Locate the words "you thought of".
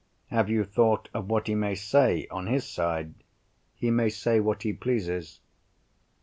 0.49-1.29